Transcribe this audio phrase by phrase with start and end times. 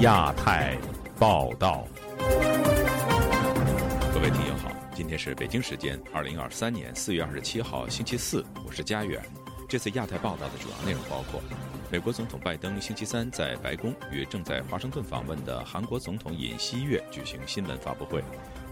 [0.00, 0.76] 亚太
[1.18, 1.86] 报道，
[4.12, 9.22] 各位听友好，今天是北京时间二零二三年四月二十七号星期四，我是佳远。
[9.66, 11.40] 这次亚太报道的主要内容包括：
[11.90, 18.22] 美国总统拜登星期三在白宫与正在华盛顿访问的韩国总统尹锡悦举行新闻发布会，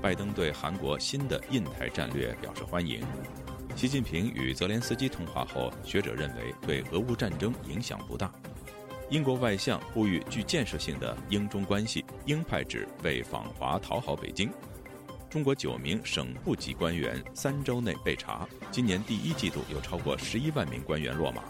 [0.03, 3.03] 拜登对韩国新的印太战略表示欢迎。
[3.75, 8.31] 习近平与泽连斯基通话后，学者认为对俄乌战争影响不大。
[9.11, 14.51] 英国外相呼吁具建设性的英中关系，英派指为访华讨好北京。
[15.29, 21.43] 中国九名省部级官员三周内被查，今年第一季度有超过十一万名官员落马。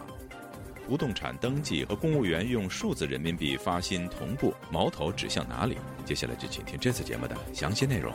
[0.86, 5.78] 不动产登记和公务员用数字人民币发薪同步，矛头指向哪里？
[6.04, 8.12] 接下来就请听这次节目的详细内容。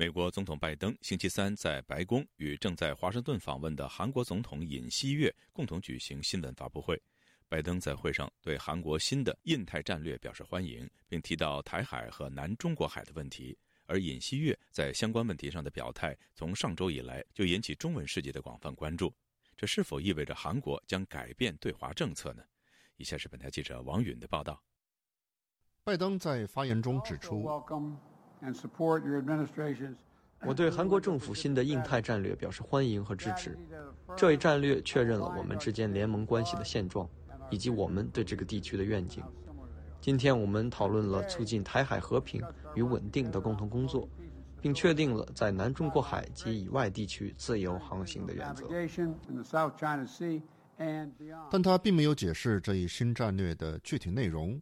[0.00, 6.98] 美国总统拜登星期三在白宫与正在华盛顿访问的韩国总统尹锡悦共同举行新闻发布会。
[7.50, 13.54] 拜登在会上对韩国新的印太战略表示欢迎，并提到台海和南中国海的问题。
[13.84, 19.14] 而尹锡悦在相关问题上的表态，从上周以来就引起中文世界的广泛关注。
[19.54, 22.42] 这是否意味着韩国将改变对华政策呢？
[22.96, 24.64] 以下是本台记者王允的报道。
[25.84, 27.46] 拜登在发言中指出。
[30.46, 33.58] 我对韩国政府新的印太战略表示欢迎和支持。
[34.16, 37.08] 这一战略确认了我们之间联盟关系的现状，
[37.50, 39.22] 以及我们对这个地区的愿景。
[40.00, 42.42] 今天我们讨论了促进台海和平
[42.74, 44.08] 与稳定的共同工作，
[44.62, 48.66] 并确定了在南中国海及以外地区自由航行的原则。
[51.50, 54.58] 但他并没有解释这一新战略的具体内容。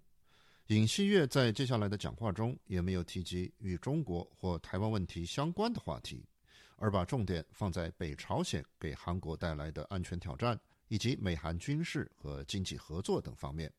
[0.69, 6.29] 尹锡悦在接下来的讲话中也没有提及与中国或台湾问题相关的话题，
[6.77, 13.73] 而把重点放在北朝鲜给韩国带来的安全挑战以及美韩军事和经济合作等方面。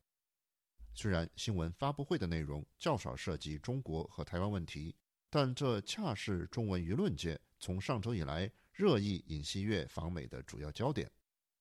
[0.92, 4.92] 虽然新闻发布会的内容较少涉及中国和台湾问题，
[5.30, 11.08] 但这恰是中文舆论界从上周以来热议尹锡悦访美的主要焦点。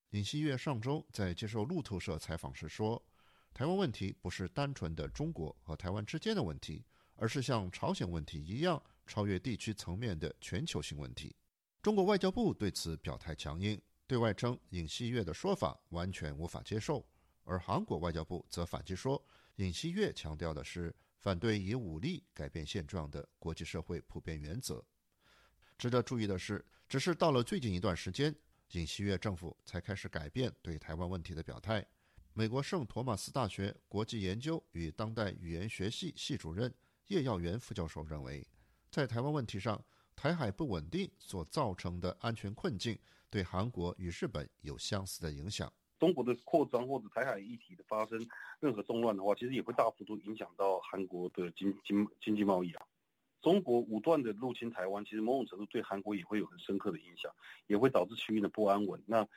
[0.10, 3.06] 尹锡悦上周在接受路透社采访时说。
[3.54, 11.36] 台湾问题不是单纯的中国和台湾之间的问题，而是像朝鲜问题一样超越地区层面的全球性问题。
[11.82, 17.06] 中国外交部对此表态强硬，对外称尹锡悦的说法完全无法接受。
[17.44, 19.22] 而韩国外交部则反击说，
[19.56, 24.84] 尹锡悦强调的是反对以武力改变现状的国际社会普遍原则。
[25.78, 28.34] 值得注意的是，只是到了最近一段时间，
[28.72, 31.86] 尹锡悦政府才开始改变对台湾问题的表态。
[32.34, 36.74] 美国圣托马斯大学国际研究与当代语言学系系主任
[37.08, 38.48] 叶耀元副教授认为，
[38.92, 39.84] 在台湾问题上，
[40.16, 42.98] 台海不稳定所造成的安全困境，
[43.30, 45.72] 对韩国与日本有相似的影响。
[45.98, 48.26] 中国的扩张或者台海议题的发生，
[48.62, 52.86] 任何动乱的话，其实也会大幅度影响到韩国的经经经济贸易啊。
[53.42, 57.34] 中国武断的入侵台湾，其实某种程度对韩国也会有很深刻的影响，
[57.68, 59.02] 也会导致区域的不安稳。
[59.06, 59.28] 那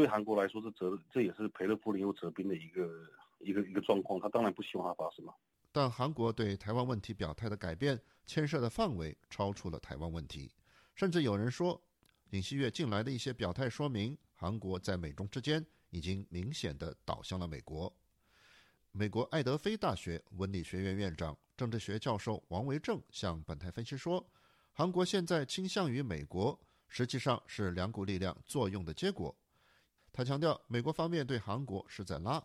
[0.00, 3.06] 对韩国来说是折，这也是赔了夫人又折兵的一个
[3.38, 4.18] 一个一个状况。
[4.18, 5.34] 他当然不希望它发生嘛。
[5.70, 10.50] 但韩国对台湾问题表态的改变，牵涉的范围超出了台湾问题。
[10.94, 11.78] 甚至有人说，
[12.30, 17.94] 尹锡悦近来的一些表态说明，韩国在美中之间已经明显的倒向了美国。
[18.92, 24.26] 美国爱德菲大学文理学院院长、政治学教授王维正向本台分析说，
[24.72, 29.36] 韩国现在倾向于美国，实际上是两股力量作用的结果。
[30.12, 32.42] 他强调，美国方面对韩国是在拉，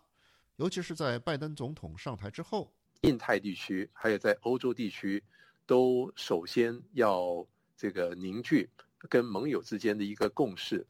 [0.56, 2.72] 尤其是在拜登总统上台之后，
[3.02, 5.22] 印太地区还有在欧洲地区，
[5.66, 8.70] 都首先要这个凝聚
[9.08, 10.86] 跟盟友之间的一个共识。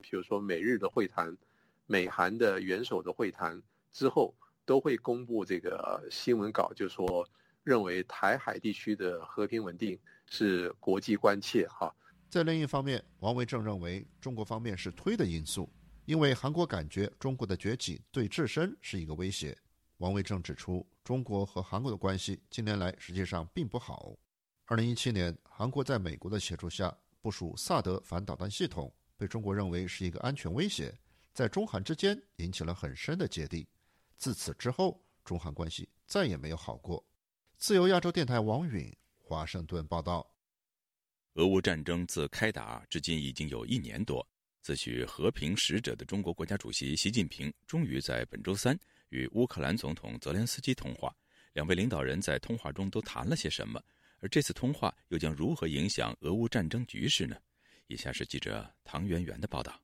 [0.00, 1.36] 比如说美日的会谈、
[1.86, 4.34] 美韩的元首的会谈之后，
[4.64, 7.28] 都会公布这个新闻稿，就说
[7.64, 11.66] 认为台海地区的和平稳定是国际关切。
[11.68, 11.92] 哈，
[12.28, 15.68] 在另一方面，王维正认为中国方面是推的因素。
[16.08, 19.54] 因为韩国感觉中国的崛起对自身是一个威胁，
[19.98, 24.16] 王维正指出，中国和韩国的关系近年来实际上并不好。
[24.64, 30.98] 二零一七年，韩国在美国的协助下部署萨德反导弹系统，被中国认为是一个安全威胁，
[31.34, 33.68] 在中韩之间引起了很深的芥蒂。
[34.16, 37.06] 自此之后，中韩关系再也没有好过。
[37.58, 40.26] 自由亚洲电台王允华盛顿报道：
[41.34, 44.26] 俄乌战争自开打至今已经有一年多。
[44.60, 48.78] 自诩和平使者的中国国家主席习近平终于在本周三
[49.08, 51.14] 与乌克兰总统泽连斯基通话。
[51.54, 53.82] 两位领导人在通话中都谈了些什么？
[54.20, 57.36] 而这次通话又将如何影响俄乌战争局势呢？
[57.86, 59.80] 以下是记者唐媛媛的报道。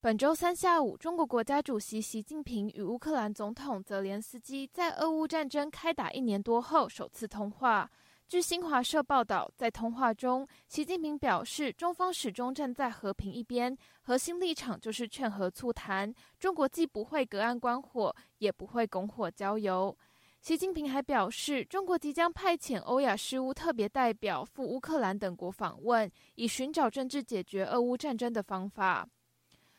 [0.00, 7.90] 本周三下午，中国国家主席习近平与乌克兰总统泽连斯基在俄乌战争开打一年多后首次通话。
[8.30, 16.14] 据新华社报道，在通话中，习近平表示，中方始终站在和平一边，核心立场就是劝和促谈。
[16.38, 19.98] 中国既不会隔岸观火，也不会拱火浇油。
[20.40, 29.04] 习近平还表示，中国即将派遣欧亚事务特别代表赴乌克兰等国访问，以寻找政治解决俄乌战争的方法。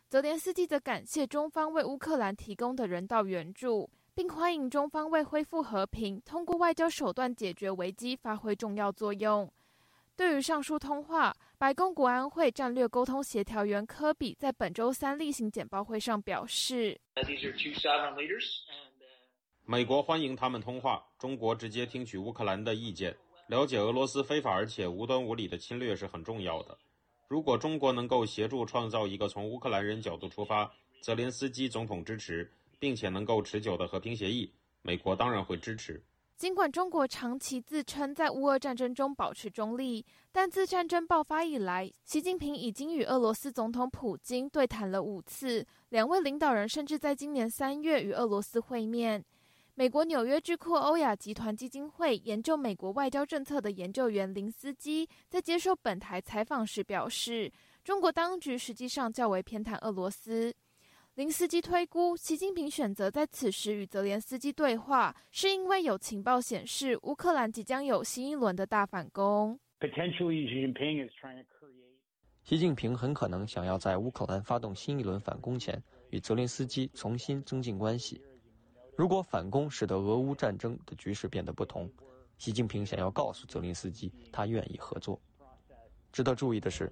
[0.09, 3.89] 泽连斯基则感谢中方为乌克兰提供的人道援助。
[4.21, 9.51] 并欢迎中方为恢复和平，通过外交手段解决危机发挥重要作用。
[10.15, 17.01] 对于上述通话，白宫国安会战略沟通协调员科比在本周三例行简报会上表示
[19.65, 21.03] ：“美国欢迎他们通话。
[21.17, 23.17] 中国直接听取乌克兰的意见，
[23.47, 26.77] 了解俄罗斯非法而且无端无理的侵略是很重要的。
[27.27, 30.71] 如果中国能够协助创造一个从乌克兰人角度出发，
[31.01, 34.51] 泽连斯基总统支持。”并且能够持久的和平协议，
[34.81, 36.03] 美国当然会支持。
[36.35, 49.23] 尽管中国长期自称在乌俄战争中保持中立，但自战争爆发以来，习近平已经与俄罗斯总统普京对谈了五次，两位领导人甚至在今年三月与俄罗斯会面。
[49.75, 57.51] 美国纽约智库欧亚集团基金会研究美国外交政策的研究员林斯基在接受本台采访时表示，
[57.83, 60.51] 中国当局实际上较为偏袒俄罗斯。
[61.15, 69.59] 林斯基推估，习近平选择在此时与泽连斯基对话，是因为有情报显示乌克兰即将有新一轮的大反攻。
[72.43, 78.21] 习近平很可能想要在乌克兰发动新一轮反攻前，与泽连斯基重新增进关系。
[78.95, 81.91] 如果反攻使得俄乌战争的局势变得不同，
[82.37, 85.21] 习近平想要告诉泽连斯基，他愿意合作。
[86.13, 86.89] 值得注意的是。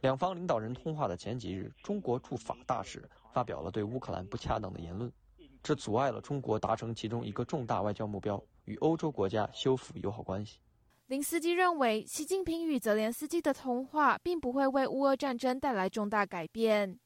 [0.00, 5.12] 两方领导人通话的前几日，中国驻法大使发表了对乌克兰不恰当的言论，
[5.60, 10.60] 这阻碍了中国达成其中一个重大外交目标——与欧洲国家修复友好关系。
[11.06, 16.96] 林斯基认为，习近平与泽连斯基的通话并不会为乌俄战争带来重大改变。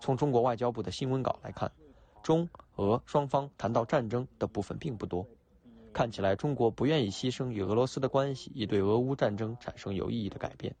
[0.00, 1.72] 从中国外交部的新闻稿来看，
[2.22, 2.46] 中
[2.76, 5.26] 俄双方谈到战争的部分并不多。
[5.94, 10.74] 看起来，中国不愿意牺牲与俄罗斯的关系，以对俄乌战争产生有意义的改变。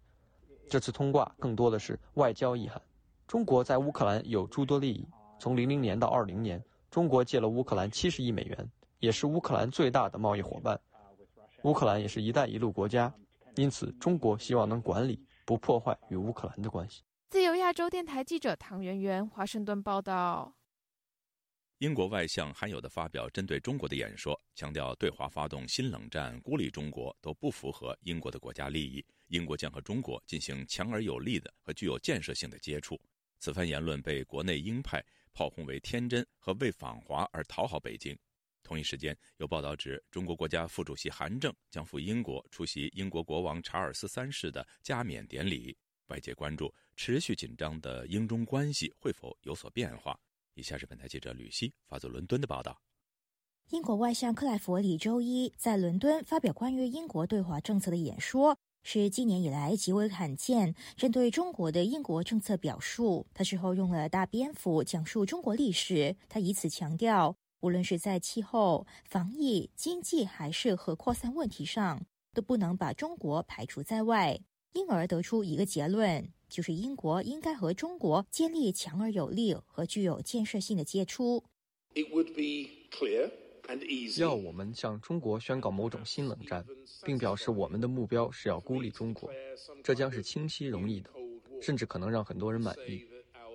[0.72, 2.80] 这次通话更多的是外交意涵。
[3.26, 5.06] 中国在乌克兰有诸多利益。
[5.38, 10.80] 从零零年到二零年，中国借了乌克兰七十亿美元，也是乌克兰最大的贸易伙伴。
[11.64, 13.12] 乌克兰也是一带一路国家，
[13.56, 17.02] 因此中国希望能管理，不破坏与乌克兰的关系。
[17.28, 20.54] 自由亚洲电台记者唐媛媛，华盛顿报道。
[21.80, 29.04] 英国外相罕有的发表针对中国的演说，强调对华发动新冷战、孤立中国都不符合英国的国家利益。
[29.32, 33.00] 英国将和中国进行强而有力的和具有建设性的接触。
[33.38, 35.02] 此番言论被国内鹰派
[35.32, 38.16] 炮轰为天真和为访华而讨好北京。
[38.62, 45.74] 同一时间，有报道指，中国国家副主席韩正将赴英国出席英国国王查尔斯三世的加冕典礼。
[46.08, 50.18] 外界关注持续紧张的英中关系会否有所变化。
[50.52, 52.78] 以下是本台记者吕希发自伦敦的报道。
[53.70, 63.26] 英国外相克莱弗里周一在伦敦发表关于英国对华政策的演说，是今年以来极为罕见针对中国的英国政策表述。
[63.32, 74.40] 他事后用了大篇幅讲述中国历史，他以此强调，无论是在气候、防疫、经济还是核扩散问题上，都不能把中国排除在外，
[74.72, 76.28] 因而得出一个结论。
[76.48, 81.44] 就是英国应该和中国建立强而有力和具有建设性的接触。
[81.94, 83.30] It would be clear
[84.18, 86.64] 要我们向中国宣告某种新冷战，
[87.04, 89.30] 并表示我们的目标是要孤立中国，
[89.82, 91.10] 这将是清晰容易的，
[91.60, 93.06] 甚至可能让很多人满意。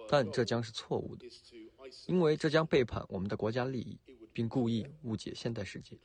[0.10, 1.26] 但这将是错误的，
[2.06, 4.00] 因为这将背叛我们的国家利益，
[4.32, 5.98] 并故意误解现代世界。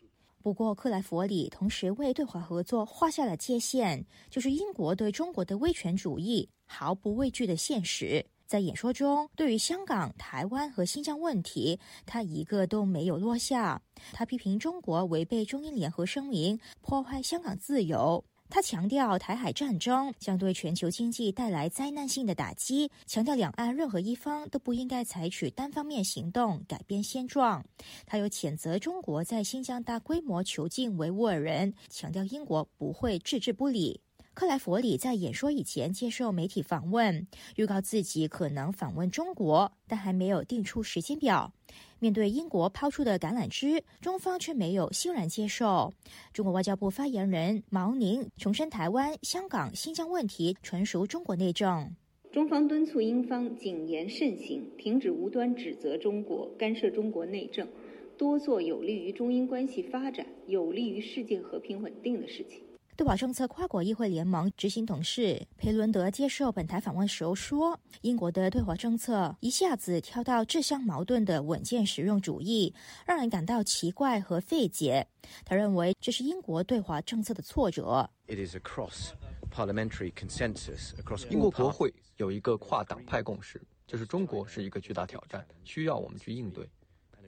[0.42, 8.26] 不过，克莱佛里同时为对华合作画下了界限，就是英国对中国的威权主义毫不畏惧的现实。
[8.52, 13.80] 在演说中，对于香港、台湾和新疆问题，他一个都没有落下。
[14.12, 18.22] 他批评中国违背中英联合声明，破坏香港自由。
[18.50, 27.64] 他强调，台海战争将对全球经济带来灾难性的打击，强调两岸任何一方都不应该采取单方面行动改变现状。
[28.04, 34.02] 他又谴责中国在新疆大规模囚禁维吾尔人，强调英国不会置之不理。
[34.34, 41.52] 克莱弗里在演说以前接受媒体访问，预告自己可能访问中国，但还没有定出时间表。
[41.98, 45.92] 面对英国抛出的橄榄枝，中方却没有欣然接受。
[46.32, 51.94] 中国外交部发言人毛宁重申，台湾、香港、新疆问题纯属中国内政。
[52.32, 57.68] 中方敦促英方谨言慎行，停止无端指责中国干涉中国内政，
[58.16, 62.62] 多做有利于中英关系发展、有利于世界和平稳定的事情。
[62.94, 72.74] 对华政策跨国议会联盟执行董事佩伦德接受本台访问时候说：“英国的对华政策一下子跳到自相矛盾的稳健实用主义，
[73.06, 75.06] 让人感到奇怪和费解。
[75.42, 78.10] 他认为这是英国对华政策的挫折。
[78.26, 79.12] It is across
[79.50, 86.68] parliamentary consensus across 英国国会有一个跨党派共识，就是中国是一个巨大挑战，需要我们去应对。”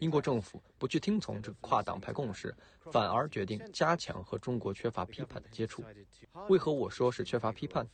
[0.01, 2.55] 英国政府不去听从这个跨党派共识，
[2.91, 5.83] 反而决定加强和中国缺乏批判的接触。
[6.49, 7.87] 为何我说是缺乏批判？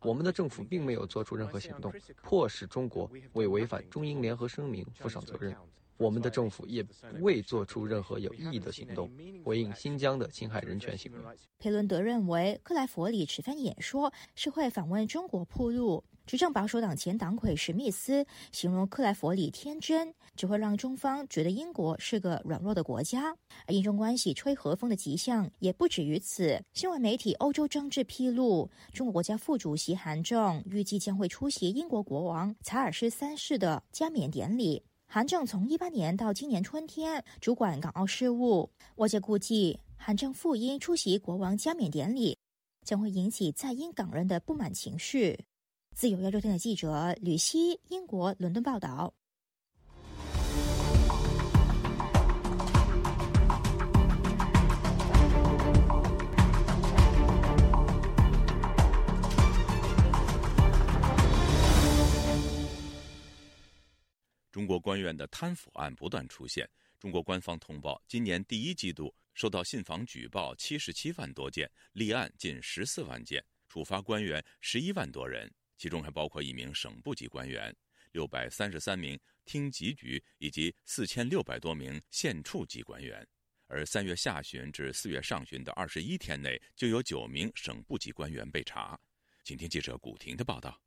[0.00, 1.92] 我们的政府并没有做出任何行动，
[2.22, 5.56] 迫使中国为违反中英联合声明负上责任。
[5.96, 6.84] 我们的政府也
[7.20, 9.08] 未做出任何有意义的行动，
[9.44, 11.18] 回应新疆的侵害人权行为。
[11.58, 16.04] 佩伦德认为，克莱佛里此番演说是会访问中国铺路。
[16.26, 23.36] 执政保守党前党魁史密斯形容克莱弗里天真，只会让中方觉得英国是个软弱的国家。
[23.66, 26.62] 而英中关系吹和风的迹象也不止于此。
[26.72, 34.82] 新闻媒体《欧洲政治》披露，中国国家副主席韩正预计将会出席英国国王查尔斯三世的加冕典礼。
[35.06, 42.38] 韩正从一八年到今年春天主管港澳事务，外界估计韩正赴英出席国王加冕典礼，
[42.82, 45.38] 将会引起在英港人的不满情绪。
[45.94, 49.14] 自由亚洲电台记者吕希，英国伦敦报道。
[64.50, 66.68] 中国官员的贪腐案不断出现。
[66.98, 75.48] 中国官方通报，今年第一季度受到信访举报七十七万多件，立案近十四万件，处罚官员十一万多人。
[75.84, 77.70] 其中还包括一名省部级官员、
[78.12, 83.28] 六百三十三名厅级局以及四千六百多名县处级官员，
[83.66, 88.98] 而三月下旬至四月上旬的二十一天内，就有九名省部级官员被查。
[89.42, 90.80] 请听记者古婷的报道。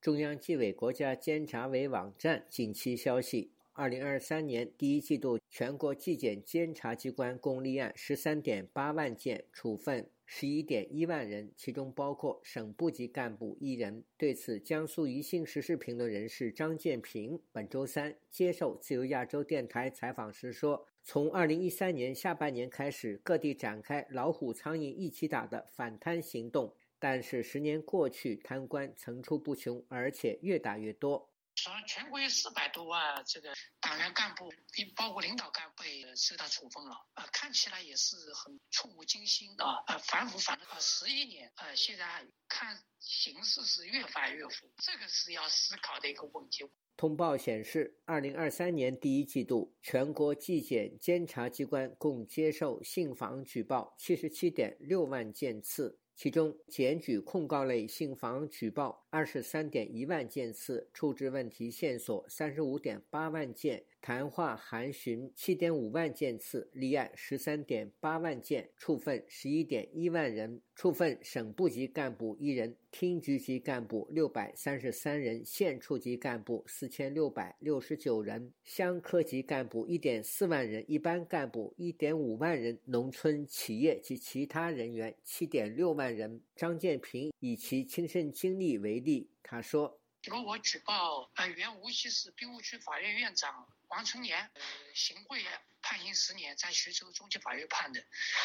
[0.00, 10.08] 中央纪委国家监察委网站近期消息：二零二三年第一季度，全国纪检监察机关共立案十三点八万件，处分。
[10.24, 14.02] 十一点一万人，其中包括省部级干部一人。
[14.16, 34.52] 对此，江苏宜兴时事评论人士张建平本周三接受自由亚洲电台采访时说：“从二零一三年下半年开始，各地展开老虎苍蝇一起打的反贪行动，但是十年过去，贪官层出不穷，而且越打越多。”说全国有四百多万这个党员干部，
[34.94, 46.70] 包括领导干部被受到处分了，啊，看起来也是很触目惊心啊，啊，反腐反了十一年，呃，现在看形势是越反越腐，这个是要思考的一个问题。
[46.94, 55.98] 通报显示，二零二三年第一季度，全国纪检监察机关共接受信访举报七十七点六万件次。
[56.14, 63.82] 其中，检举控告类信访举报二十三点一万件次，处置问题线索三十五点八万件。
[64.02, 86.40] 谈话函询七点五万件次，立案十三点八万件，处分十一点一万人，处分省部级干部一人，厅局级干部六百三十三人，县处级干部四千六百六十九人，乡科级干部一点四万人，一般干部一点五万人，农村企业及其他人员七点六万人。
[86.56, 94.62] 张建平以其亲身经历为例，他说：“如果我举报，呃，原无锡市滨湖区法院院长。”王春年，呃，
[94.94, 95.44] 行贿
[95.82, 98.00] 判刑十年，在徐州中级法院判的，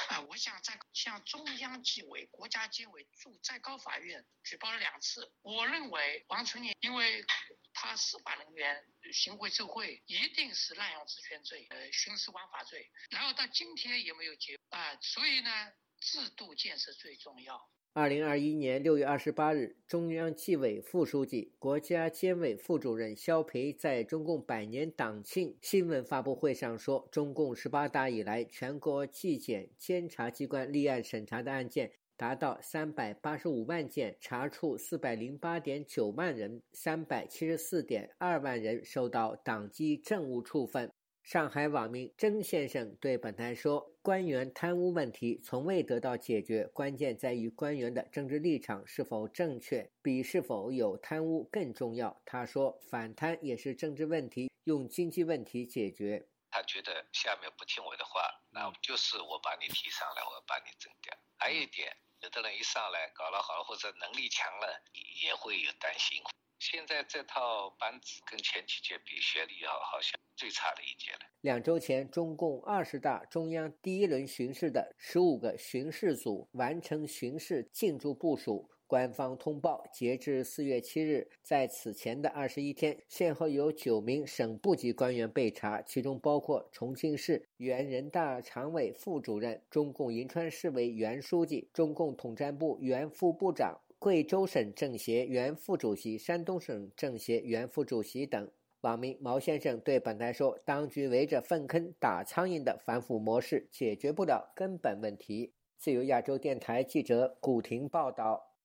[0.10, 5.32] 啊，我想在向中央纪委、国家监委驻最高法院举报了两次。
[5.41, 7.25] 我认为王春年，因为
[7.74, 17.72] 他司法人员行贿受贿，一定是滥用职权罪，呃，徇私枉法罪，然后到今天也没有结，啊，所以呢，制度建设最重要。
[17.93, 40.89] 二零二一年六月二十八日，中央纪委副书记、国家监委副主任肖培在中共百年党庆新闻发布会上说：“中共十八大以来，全国纪检监察机关立案审查的案件达到三百八十五万件，查处四百零八点九万人，三百七十四点二万人受到党纪政务处分。”
[41.24, 61.16] 上海网民曾先生对本台说：“官员贪污问题从未得到解决，关键在于官员的政治立场是否正确，比是否有贪污更重要。”他说：“反贪也是政治问题，用经济问题解决。”他觉得下面不听我的话，那就是我把你提上来，我把你整掉。
[61.38, 64.84] 还有一点，有的人一上来搞了好了，或者能力强了，
[65.24, 66.22] 也会有担心。
[66.60, 71.19] 现在这套班子跟前几届比，学历好好像最差的一届了。
[71.41, 78.67] 两周前，中共二十大中央第一轮巡视的十五个巡视组完成巡视进驻部署。
[78.88, 93.79] 官方通报，截至四月七日，在此前的二十一天，先后有九名省部级官员被查，其中包括重庆市原人大常委副主任、中共银川市委原书记、中共统战部原副部长。
[94.00, 98.50] 贵州省政协原副主席、山东省政协原副主席等。
[98.82, 108.58] 网民毛先生对本台说：“当局围着粪坑打苍蝇的反腐模式，解决不了根本问题。”自由亚洲电台记者古婷报道。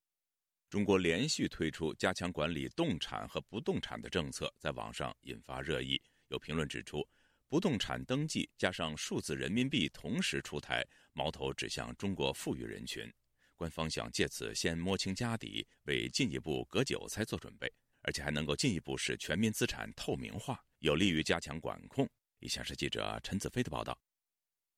[0.71, 6.01] 中国连续推出加强管理动产和不动产的政策，在网上引发热议。
[6.29, 7.07] 有评论指出，
[7.47, 10.83] 不动产登记加上数字人民币同时出台，
[11.13, 13.13] 矛头指向中国富裕人群。
[13.55, 17.71] 官方想借此先摸清家底，为进一步割韭菜做准备，
[18.07, 22.09] 而且还能够进一步使全民资产透明化，有利于加强管控。
[22.39, 23.99] 以下是记者陈子飞的报道。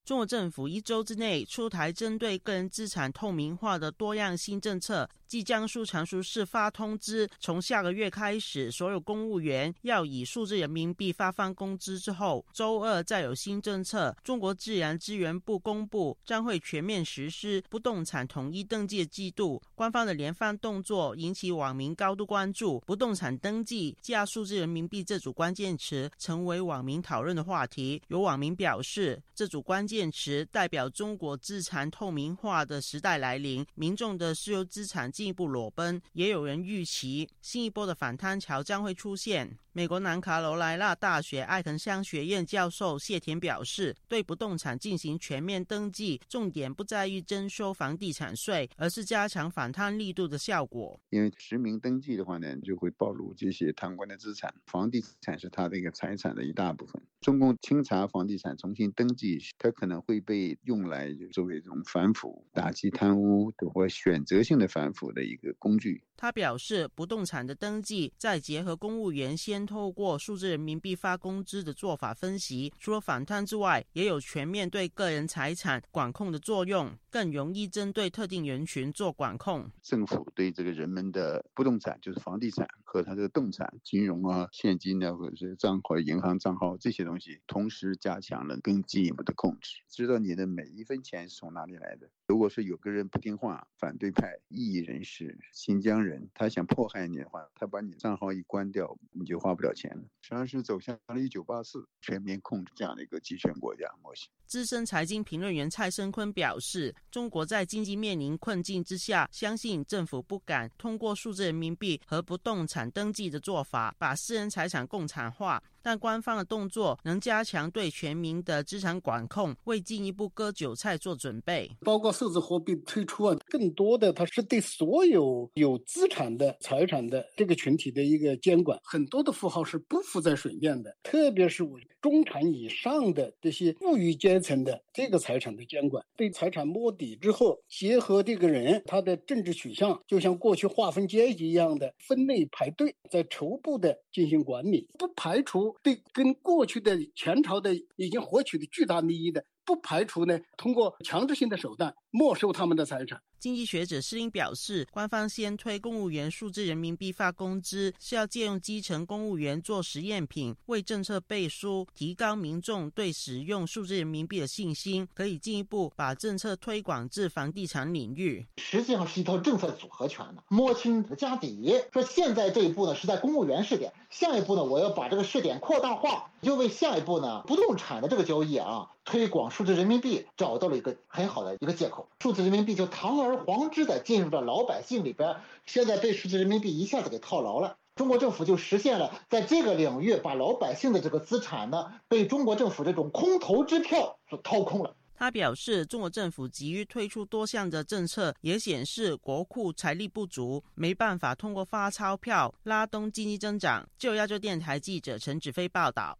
[0.04, 5.08] 中国政府一周之内出台针对个人资产透明化的多样新政策。
[5.28, 14.16] 继江苏常熟市发通知，从下个月开始，所有公务员要以数字人民币发放工资之后，周二再有新政策。
[14.24, 19.62] 中国自然资源部公布，将会全面实施不动产统一登记制度。
[19.74, 22.82] 官方的连番动作引起网民高度关注。
[22.86, 28.00] 不动产登记加数字人民币这组关键词成为网民讨论的话题。
[28.08, 35.12] 有网民表示，这组关键词代表中国资产透明化的时代来临，民众的私有资产。
[35.18, 39.58] 进一步裸奔，也有人预期新一波的反贪潮将会出现。
[39.72, 50.98] 美国南卡罗来纳大学艾肯乡学院教授谢田表示，对不动产进行全面登记，重点不在于征收房地产税，而是加强反贪力度的效果。
[51.10, 57.00] 因为实名登记的话呢，就会暴露这些贪官的资产，房地产是他的一个财产的一大部分。
[57.20, 66.02] 中共清查房地产重新登记，它可能会被用来作为一种反腐、打击贪污或选择性的反腐的一个工具。
[66.16, 79.70] 他表示，不动产的登记再结合公务员先透过数字人民币发工资的做法分析，除了反贪之外，也有全面对个人财产管控的作用，更容易针对特定人群做管控。
[79.80, 92.10] 政府对这个人们的不动产，就是房地产和他这个动产、金融啊、现金啊，或者是账户、银行账号这些东西，同时加强了更进一步的控制，知道你的每一分钱是从哪里来的。
[92.26, 100.02] 如果是有个人不听话，反对派、异议人士、新疆人，他想迫害你的话，他把你账号一关掉，你就花不了钱了。
[100.20, 104.30] 实际上是走向了一九八四全面控制这样的一个集权国家模型。
[104.46, 115.62] 资深财经评论员蔡生坤表示，中国在经济面临困境之下，相信政府不敢通过数字人民币和不动产登记的做法，把私人财产共产化。
[115.82, 121.70] 但官方的动作能加强对全民的资产管控，为进一步割韭菜做准备。
[121.80, 128.78] 包括数字货币推出啊，更多的它是对所有有资产的财产的这个群体的一个监管。
[128.82, 145.76] 很多的富豪是不浮在水面的，特别是我中产以上的这些富裕阶层的这个财产的监管，对财产摸底之后，结合这个人他的政治取向，就像过去划分阶级一样的分类排队，在逐步的进行管理，不排除。
[145.80, 149.44] 对，跟过去的前朝的已经获取的巨大利益的。
[149.68, 153.20] 不排除呢，通过强制性的手段没收他们的财产。
[153.38, 168.44] 经济学者施英表示，官方先推公务员数字人民币发工资，是要借用基层公务员做实验品，为政策背书，提高民众对使用数字人民币的信心，可以进一步把政策推广至房地产领域。
[168.56, 171.78] 实际上是一套政策组合拳呢，摸清家底。
[171.92, 179.50] 说现在这一步呢是在公务员试点，下一步呢我要把这个试点扩大化，就为下一步呢不动产的这个交易啊推广。
[179.50, 187.78] 数字人民币找到了一个很好的一个借口，数字人民币就堂而皇之的进入到老百姓里边，现在被数字人民币一下子给套牢了。
[187.96, 194.94] 中国政府就实现了在这个领域把老百姓的这个资产呢，被中国政府这种空头支票所掏空了。
[195.16, 203.88] 他表示，中国政府急于推出多项的政策，也显示国库财力不足，没办法通过发钞票拉动经济增长。
[203.98, 206.16] 就亚洲电台记者陈子飞报道。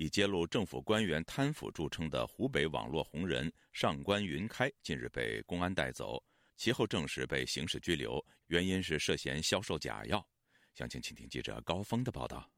[0.00, 6.18] 以揭露政府官员贪腐著称的湖北网络红人上官云开近日被公安带走，
[6.56, 10.26] 其后证实被刑事拘留，原因是涉嫌销售假药。
[10.72, 12.50] 详情，请听记者高峰的报道。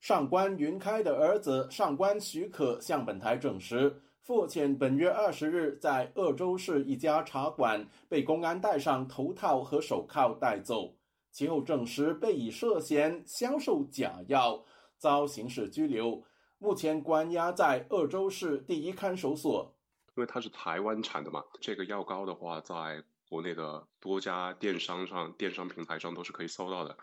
[0.00, 10.96] 上官云开的儿子上官许可向本台证实，父亲本月二十日在鄂州市一家茶馆被公安戴上头套和手铐带走，
[11.32, 14.64] 其后证实被以涉嫌销售假药
[14.96, 16.24] 遭刑事拘留。
[16.62, 19.74] 目前关押在鄂州市第一看守所。
[20.14, 26.98] 因为它是台湾产的嘛，这个药膏的话，在国内的多家电商上、电商平台上都是可以搜到的。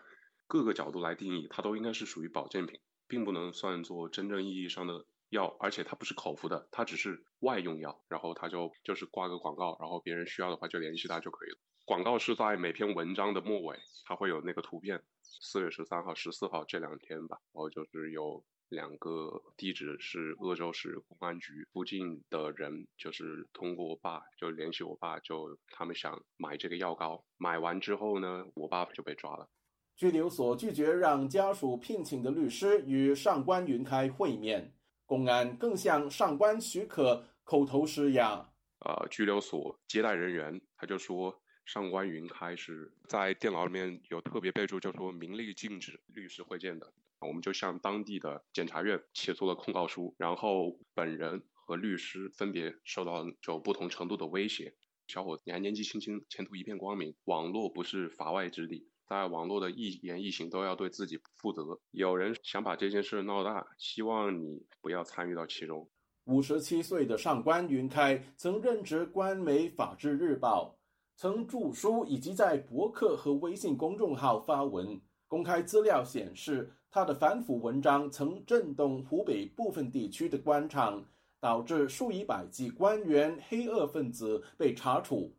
[0.46, 5.56] 各个角度来定义，它都应该是属于保健品，并不能算作真正意义上的药。
[5.58, 8.00] 而且它不是口服的，它只是外用药。
[8.06, 11.58] 然后它就就是挂个广告，然后别人需要的话就联系它就可以了。
[11.84, 15.02] 广告是在每篇文章的末尾，它会有那个图片。
[15.20, 18.44] 四月十三号、十四号这两天吧，然后就是有。
[18.68, 29.48] 两个地址是鄂州市公安局附近的人，就是通过我爸就联系我爸，就他们想买这个药膏，买完之后呢，我爸就被抓了。
[29.96, 34.74] 拘留所拒绝让家属聘请的律师与上官云开会面，
[35.06, 38.52] 公安更向上官许可口头施压。
[38.80, 46.92] 呃，拘留所接待人员他就说，上官云开是在电脑里面有特别备注，就说明令禁止律师会见的。
[47.20, 54.72] 我们就向当地的检察院起诉了控告书，然后本人和律师分别受到就不同程度的威胁。
[55.08, 57.14] 小伙子，你还年纪轻轻，前途一片光明。
[57.24, 61.80] 网络不是法外之地，在网络的一言一行都要对自己负责。
[61.90, 65.90] 有人想把这件事闹大，希望你不要参与到其中。
[66.26, 70.78] 五十七岁的上官云开曾任职官媒《法制日报》，
[71.20, 75.00] 曾著书以及在博客和微信公众号发文。
[75.26, 76.72] 公开资料显示。
[76.90, 81.04] 他的反腐文章曾震动湖北部分地区的官场，
[81.38, 85.30] 导致数以百计官员、黑恶分子被查处。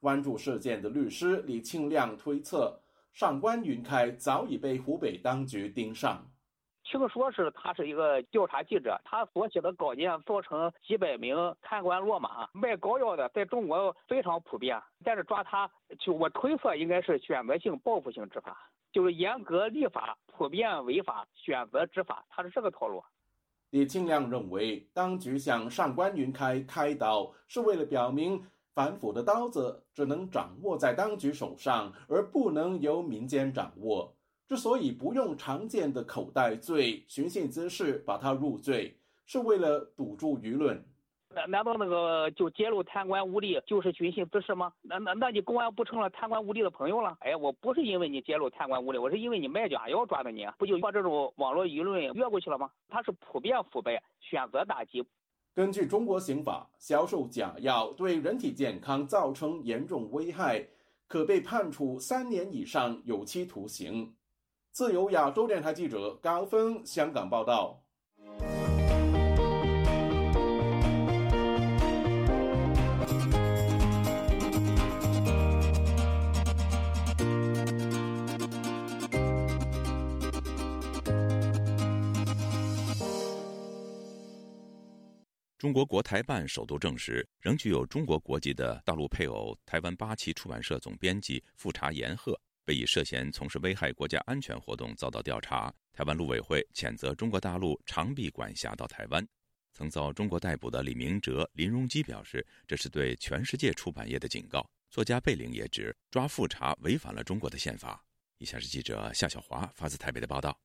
[0.00, 2.76] 关注事件的律师李庆亮推测，
[3.12, 6.26] 上官云开早已被湖北当局盯上。
[6.82, 12.48] 听说是他是一个调查记者，他所写的稿件造成几百名贪官落马。
[12.52, 18.68] 卖膏药的在中国非常普遍，但是抓他，就我推测应该是选择性报复性执法。
[18.92, 23.02] 就是严格立法，普遍违法，选择执法，他是这个套路。
[23.70, 34.14] 李庆亮认为，当局向上官云开开刀，是为了表明反腐的刀子只能掌握在当局手上，而不能由民间掌握。
[34.46, 40.84] 之所以不用常见的口袋罪、寻衅滋事把他入罪，是为了堵住舆论。
[41.34, 44.72] 难难道那个就揭露贪官污吏就是寻衅滋事吗？
[44.82, 47.16] 那那那你公安不成了贪官污吏的朋友了？
[47.20, 52.70] 哎，我不是因为你揭露贪官污吏，我是因为你卖假药抓的你，不就把这种网络舆论越过去了吗？
[52.88, 55.04] 他是普遍腐败，选择打击。
[55.54, 60.66] 根据中国刑法，销售假药对人体健康造成严重危害，
[61.06, 64.14] 可被判处三年以上有期徒刑。
[64.70, 67.81] 自由亚洲电台记者高峰香港报道。
[85.62, 95.72] 中国国台办首度证实，仍具有中国国籍的大陆配偶台湾八旗出版社总编辑富察严鹤，被以涉嫌从事危害国家安全活动遭到调查。
[95.92, 99.24] 台湾陆委会谴责中国大陆长臂管辖到台湾。
[99.72, 104.68] 曾遭中国逮捕的李明哲、林荣基表示，这是对全世界出版业的警告。
[104.90, 108.04] 作家贝玲也指，抓富察违反了中国的宪法。
[108.38, 110.58] 以下是记者夏小华发自台北的报道。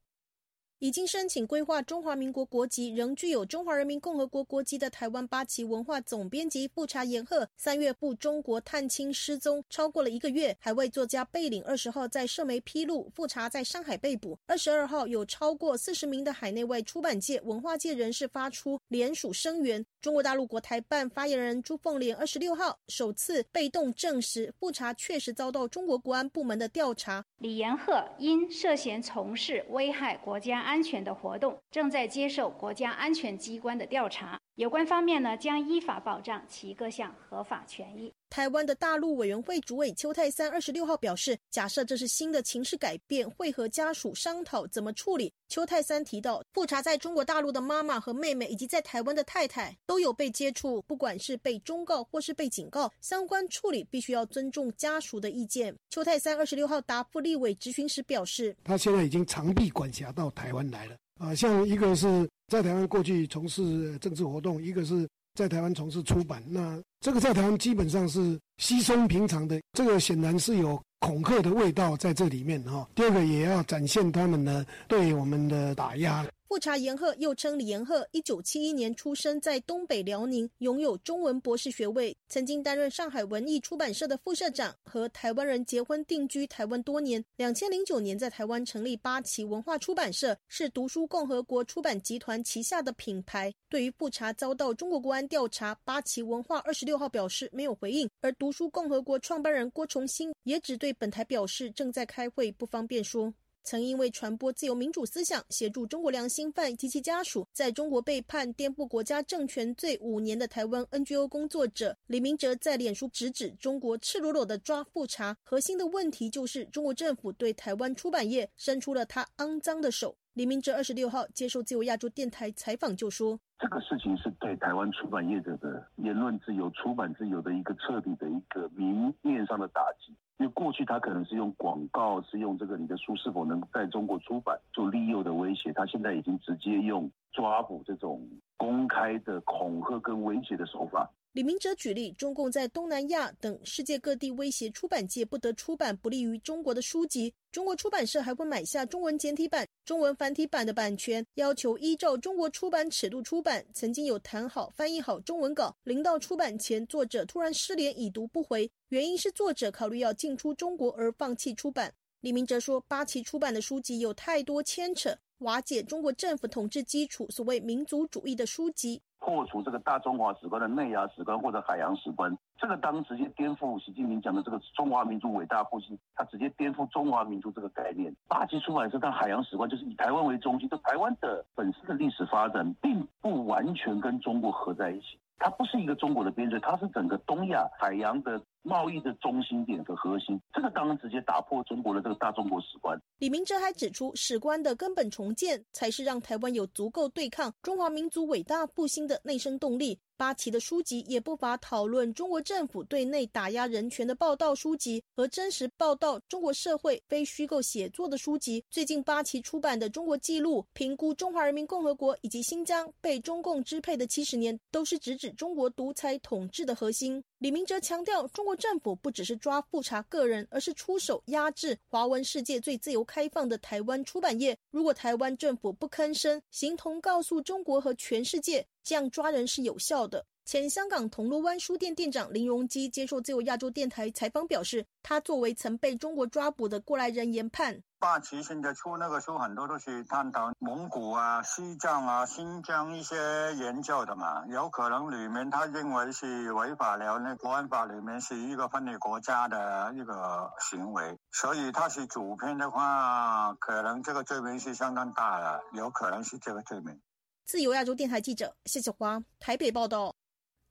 [0.80, 10.56] 已经申请规划中华民国国籍，仍具有中华人民共和国国籍的台湾八旗文化总编辑富察严鹤，三月赴中国探亲失踪超过了一个月。
[10.60, 14.38] 海外作家贝岭二十号在社媒披露，富察在上海被捕。
[14.46, 19.84] 二十二号有超过四十名的海内外出版界、文化界人士发出联署声援。
[20.00, 27.26] 中国大陆国台办发言人朱凤莲二十六号首次被动证实，富察确实遭到中国国安部门的调查。
[27.40, 30.67] 李延鹤因涉嫌从事危害国家。
[30.68, 38.12] 安全的活动正在接受国家安全机关的调查，有关方面呢将依法保障其各项合法权益。
[38.28, 45.32] 台湾的大陆委员会主委邱泰三二十六号表示，假设这是新的情势改变，会和家属商讨怎么处理。
[45.48, 55.76] 邱泰三提到，复查在中国大陆的妈妈和妹妹，以及在台湾的太太都有被接触，不管是被忠告或是被警告，相关处理必须要尊重家属的意见。
[55.92, 60.98] 邱泰三二十六号答复立委质询时表示，他现在已经长臂管辖到台湾来了。
[61.18, 66.44] 啊，像一个是在台湾过去从事政治活动，一个是在台湾从事出版。
[66.48, 72.88] 那这个在台湾基本上是稀松平常的，这个显然是有恐吓的味道在这里面哈。
[72.96, 76.26] 第二个也要展现他们呢对我们的打压。
[76.48, 87.22] 富察延鹤又称李延鹤，一九七一年出生在东北辽宁，拥有中文博士学位，曾经担任上海文艺出版社的副社长，和台湾人结婚定居台湾多年。
[87.36, 93.54] 两千零九年在台湾成立八旗文化出版社，是读书共和国出版集团旗下的品牌。
[93.68, 103.34] 对于富察遭到中国国安调查，八旗文化二十六号表示没有回应，而读书共和国创办人郭崇新也只对本台表示正在开会，不方便说。
[103.68, 120.16] 曾因为传播自由民主思想、协助中国良心犯及其家属，在中国被判颠覆国家政权罪五年的台湾 NGO 工作者李明哲，在脸书直指中国赤裸裸的抓复查，核心的问题就是中国政府对台湾出版业伸出了他肮脏的手。
[120.32, 138.22] 李明哲二十六号接受自由亚洲电台采访就说：“这个事情是对台湾出版业者的言论自由、出版自由的一个彻底的一个明面上的打击。”因为过去他可能是用广告，是用这个你的书是否能在中国出版做利诱的威胁，他现在已经直接用抓捕这种
[138.56, 141.10] 公开的恐吓跟威胁的手法。
[141.38, 153.64] 李明哲举例，中共在东南亚等世界各地威胁出版界不得出版不利于中国的书籍，中国出版社还会买下中文简体版、中文繁体版的版权，要求依照中国出版尺度出版。
[153.72, 161.94] 曾经有谈好、翻译好中文稿，临到出版前，作者突然失联，已读不回，原因是作者考虑要进出中国而放弃出版。
[162.22, 169.00] 李明哲说，八旗出版的书籍有太多牵扯，瓦解中国政府统治基础，所谓民族主义的书籍。
[169.20, 178.12] 破除这个大中华史观的内亚史观或者海洋史观，这个当直接颠覆习近平讲的这个中华民族伟大复兴，他直接颠覆中华民族这个概念。
[178.28, 185.20] 八旗出版社它海洋史观就是以台湾为中心，这台湾的本身的历史发展并不完全跟中国合在一起。
[185.40, 190.40] 它不是一个中国的边陲，它是整个东亚海洋的贸易的中心点和核心。
[190.54, 193.00] 这个当然直接打破中国的这个大中国史观。
[193.18, 199.98] 李明哲还指出，史观的根本重建才是让台湾有足够对抗中华民族伟大复兴的内生动力。
[200.18, 208.66] 八旗的书籍也不乏讨论中国政府对内打压人权的报道书籍和真实报道中国社会非虚构写作的书籍。
[208.72, 217.24] 最近八旗出版的《中国记录》评估中华人民共和国以及新疆被中共支配的七十年，都是直指中国独裁统治的核心。
[217.40, 224.58] 李明哲强调，中国政府不只是抓复查个人，而是出手压制华文世界最自由开放的台湾出版业。
[224.72, 230.26] 如果台湾政府不吭声，形同告诉中国和全世界，这样抓人是有效的。
[230.48, 243.18] 前香港铜锣湾书店店长林荣基接受自由亚洲电台采访表示，他作为曾被中国抓捕的过来人研判，霸旗现在出那个书，很多都是探讨蒙古啊、西藏啊、新疆一些
[243.56, 256.98] 研究的嘛，有可能里面他认为是违法了，那国安法里面是一个分裂国家的一个行为，所以他是主编的话，可能这个罪名是相当大的，有可能是这个罪名。
[257.46, 260.17] 自由亚洲电台记者谢小华台北报道。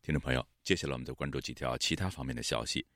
[0.07, 2.87] 听众朋友，接下来我们再关注几条其他方面的消息。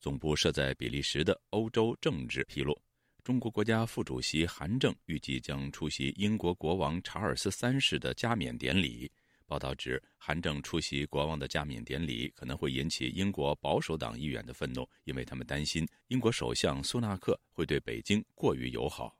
[0.00, 2.74] 总部设在比利时的欧洲政治披露，
[3.22, 9.12] 中国国家副主席韩正预计将出席英国国王查尔斯三世的加冕典礼。
[9.44, 19.14] 报道指，韩正出席国王的加冕典礼可能会引起英国保守党议员的愤怒，因为他们担心英国首相苏纳克会对北京过于友好。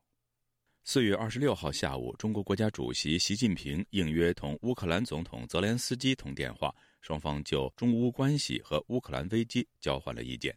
[0.82, 6.74] 四月二十六号下午，中国国家主席习近平应约同乌克兰总统泽连斯基通电话。
[7.04, 10.56] 双方就中乌关系和乌克兰危机交换了意见。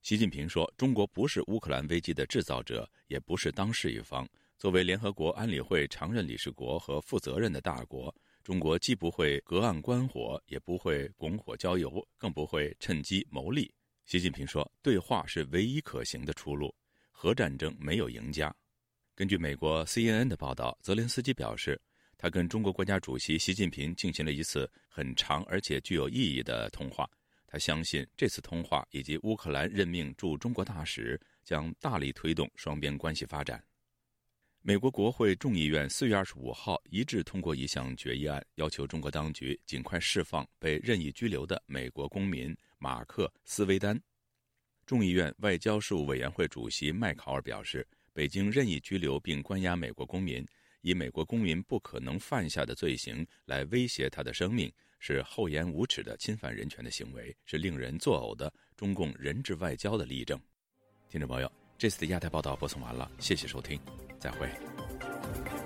[0.00, 4.26] 习近平说：“中国不是乌克兰危机的制造者，也不是当事一方。
[4.56, 13.70] 作为联合国安理会常任理事国和负责任的大国，中国既不会隔岸观火，也不会拱火浇油，更不会趁机谋利。”
[14.06, 16.74] 习近平说：“对话是唯一可行的出路。
[17.10, 18.54] 核战争没有赢家。”
[19.14, 21.78] 根据美国 CNN 的报道，泽连斯基表示。
[22.18, 27.08] 他跟中国国家主席习近平进行了一次很长而且具有意义的通话。
[27.46, 33.62] 他相信这次通话以及乌克兰任命驻中国大使将大力推动双边关系发展。
[34.62, 43.96] 美国国会众议院四月二十五号一致通过一项决议案，要求中国当局尽快释放被任意拘留的美国公民马克·斯维丹。
[44.84, 50.44] 众议院外交事务委员会主席麦考尔表示，北京任意拘留并关押美国公民。
[50.80, 60.40] 以美国公民不可能犯下的罪行来威胁他的生命，是厚颜无耻的侵犯人权的行为，是令人作呕的中共人质外交的例证。
[61.08, 63.80] 听众朋友，这次的亚太报道播送完了，谢谢收听，
[64.18, 65.65] 再会。